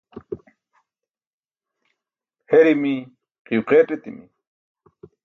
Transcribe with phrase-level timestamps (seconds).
[2.51, 2.93] herimi,
[3.45, 4.25] qiyo qeeṭ etimi